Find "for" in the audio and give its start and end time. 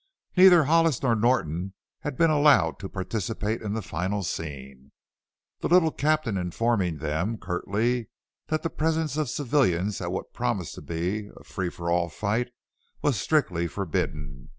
11.69-11.91